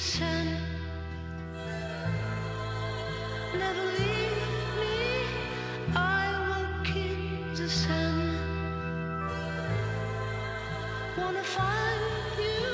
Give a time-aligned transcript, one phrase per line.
[0.00, 0.56] sun.
[3.52, 4.42] Never leave
[4.80, 4.96] me.
[5.94, 6.26] I
[7.54, 8.16] the sun.
[11.18, 12.00] Wanna find
[12.38, 12.72] you.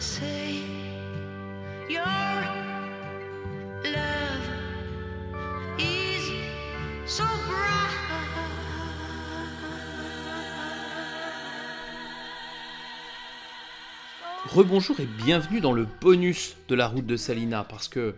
[0.00, 0.64] Say
[1.88, 2.34] your
[3.96, 4.46] love
[5.78, 6.24] is
[7.06, 7.24] so
[14.48, 18.14] Rebonjour et bienvenue dans le bonus de la route de Salina parce que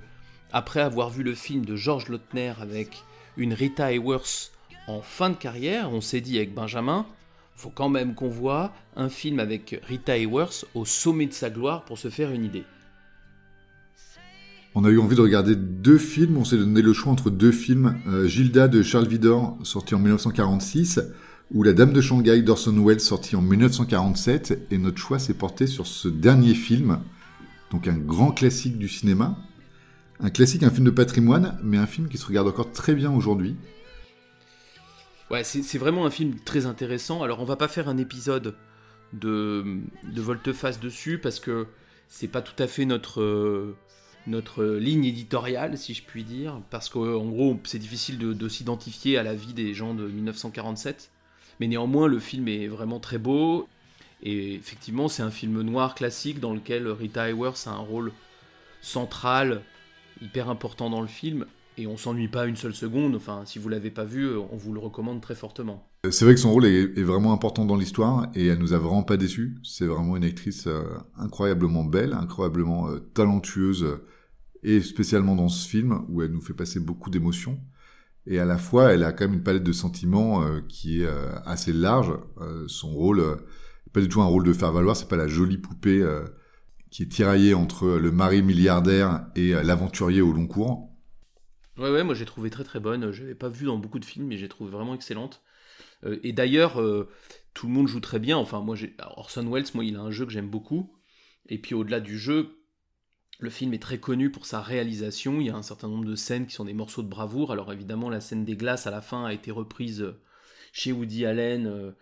[0.52, 3.02] après avoir vu le film de George Lautner avec
[3.38, 4.52] une Rita Hayworth
[4.88, 7.06] en fin de carrière, on s'est dit avec Benjamin,
[7.56, 11.84] faut quand même qu'on voit un film avec Rita Hayworth au sommet de sa gloire
[11.84, 12.64] pour se faire une idée.
[14.74, 17.52] On a eu envie de regarder deux films, on s'est donné le choix entre deux
[17.52, 21.00] films, euh, Gilda de Charles Vidor, sorti en 1946,
[21.54, 25.66] ou La Dame de Shanghai d'Orson Welles, sorti en 1947, et notre choix s'est porté
[25.66, 27.00] sur ce dernier film,
[27.70, 29.38] donc un grand classique du cinéma,
[30.20, 33.10] un classique, un film de patrimoine, mais un film qui se regarde encore très bien
[33.10, 33.56] aujourd'hui.
[35.30, 37.22] Ouais, c'est vraiment un film très intéressant.
[37.22, 38.54] Alors, on va pas faire un épisode
[39.12, 39.80] de,
[40.16, 41.66] volte-face dessus parce que
[42.08, 46.60] c'est pas tout à fait notre, euh, ligne éditoriale, si je puis dire.
[46.70, 51.10] Parce qu'en gros, c'est difficile de s'identifier à la vie des gens de 1947.
[51.60, 53.68] Mais néanmoins, le film est vraiment très beau.
[54.22, 58.12] Et effectivement, c'est un film noir classique dans lequel Rita Hayworth a un rôle
[58.80, 59.62] central,
[60.20, 61.46] hyper important dans le film.
[61.76, 63.14] Et on s'ennuie pas une seule seconde.
[63.14, 65.88] Enfin, si vous l'avez pas vu, on vous le recommande très fortement.
[66.06, 68.78] Euh, C'est vrai que son rôle est, vraiment important dans l'histoire, et elle nous a
[68.78, 69.56] vraiment pas déçus.
[69.62, 70.82] C'est vraiment une actrice euh,
[71.16, 74.04] incroyablement belle, incroyablement euh, talentueuse, euh,
[74.64, 77.60] et spécialement dans ce film, où elle nous fait passer beaucoup d'émotions.
[78.30, 81.06] Et à la fois, elle a quand même une palette de sentiments euh, qui est
[81.06, 82.12] euh, assez large.
[82.42, 83.24] Euh, son rôle,
[83.94, 86.04] pas du tout un rôle de faire valoir, c'est pas la jolie poupée
[86.90, 90.90] qui est tiraillée entre le mari milliardaire et l'aventurier au long cours.
[91.78, 93.12] Ouais, ouais, moi j'ai trouvé très très bonne.
[93.12, 95.42] Je l'avais pas vue dans beaucoup de films, mais j'ai trouvé vraiment excellente.
[96.22, 96.82] Et d'ailleurs,
[97.54, 98.36] tout le monde joue très bien.
[98.36, 98.76] Enfin, moi,
[99.16, 100.92] Orson Welles, moi, il a un jeu que j'aime beaucoup.
[101.48, 102.57] Et puis au-delà du jeu,
[103.38, 105.40] le film est très connu pour sa réalisation.
[105.40, 107.52] Il y a un certain nombre de scènes qui sont des morceaux de bravoure.
[107.52, 110.20] Alors évidemment, la scène des glaces à la fin a été reprise euh,
[110.72, 111.92] chez Woody Allen, euh,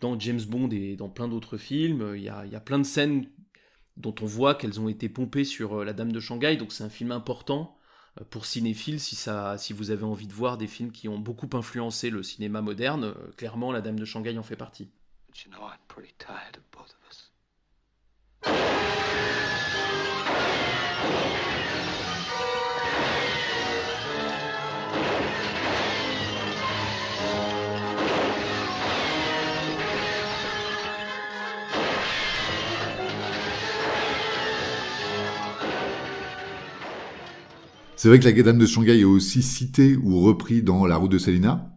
[0.00, 2.12] dans James Bond et dans plein d'autres films.
[2.16, 3.28] Il y, a, il y a plein de scènes
[3.96, 6.56] dont on voit qu'elles ont été pompées sur euh, La Dame de Shanghai.
[6.56, 7.74] Donc c'est un film important
[8.30, 11.48] pour cinéphiles si, ça, si vous avez envie de voir des films qui ont beaucoup
[11.52, 13.14] influencé le cinéma moderne.
[13.36, 14.90] clairement, La Dame de Shanghai en fait partie.
[37.98, 41.10] C'est vrai que la Dame de Shanghai est aussi citée ou repris dans La route
[41.10, 41.76] de Salina.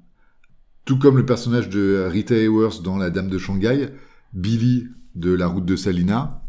[0.86, 3.90] Tout comme le personnage de Rita Hayworth dans La Dame de Shanghai,
[4.32, 6.44] Billy de La route de Salina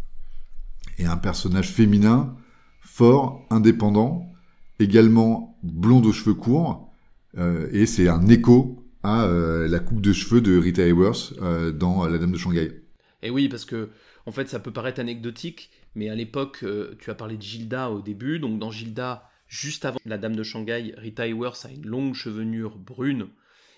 [0.99, 2.37] est un personnage féminin,
[2.83, 4.31] fort, indépendant,
[4.79, 6.93] également blonde aux cheveux courts,
[7.39, 11.73] euh, et c'est un écho à euh, la coupe de cheveux de Rita Hayworth euh,
[11.73, 12.83] dans La Dame de Shanghai.
[13.23, 13.89] Et oui, parce que
[14.27, 16.63] en fait, ça peut paraître anecdotique, mais à l'époque,
[16.99, 18.39] tu as parlé de Gilda au début.
[18.39, 22.79] Donc dans Gilda, juste avant la Dame de Shanghai, Rita Hayworth a une longue chevelure
[22.79, 23.29] brune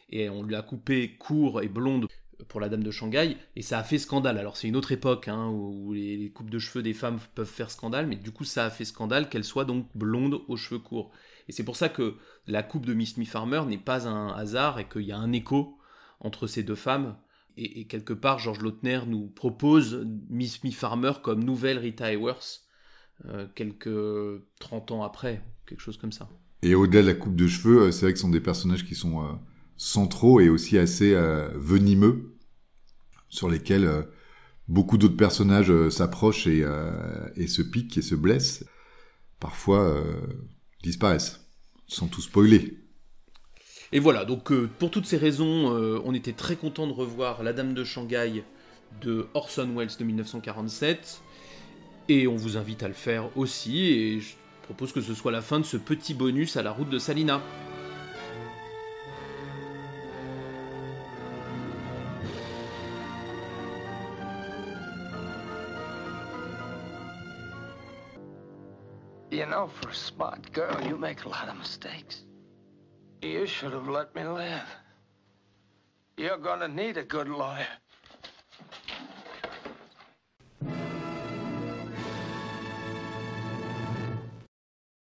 [0.08, 2.06] et on lui a coupé court et blonde
[2.46, 4.38] pour la Dame de Shanghai et ça a fait scandale.
[4.38, 7.72] Alors c'est une autre époque hein, où les, coupes de cheveux des femmes peuvent faire
[7.72, 11.10] scandale, mais du coup ça a fait scandale qu'elle soit donc blonde aux cheveux courts.
[11.48, 12.14] Et c'est pour ça que
[12.46, 15.32] la coupe de Miss Me Farmer n'est pas un hasard et qu'il y a un
[15.32, 15.76] écho
[16.20, 17.16] entre ces deux femmes.
[17.56, 22.64] Et, quelque part, George Lautner nous propose Miss Me Farmer comme nouvelle Rita Hayworth
[23.26, 26.28] euh, quelques 30 ans après, quelque chose comme ça.
[26.62, 28.84] Et au-delà de la coupe de cheveux, euh, c'est vrai que ce sont des personnages
[28.84, 29.32] qui sont euh,
[29.76, 32.36] centraux et aussi assez euh, venimeux,
[33.28, 34.06] sur lesquels
[34.68, 36.64] beaucoup d'autres personnages s'approchent et,
[37.34, 38.64] et se piquent et se blessent.
[39.40, 40.04] Parfois
[40.84, 41.44] disparaissent,
[41.88, 42.84] sans tout spoiler.
[43.94, 47.44] Et voilà, donc euh, pour toutes ces raisons, euh, on était très content de revoir
[47.44, 48.42] La Dame de Shanghai
[49.00, 51.22] de Orson Welles de 1947.
[52.08, 53.86] Et on vous invite à le faire aussi.
[53.86, 54.34] Et je
[54.64, 57.40] propose que ce soit la fin de ce petit bonus à la route de Salina.
[69.30, 72.22] You know, for a smart girl, you make a lot of mistakes.
[73.20, 74.68] You should have let me live.
[76.16, 77.66] You're gonna need a good lawyer.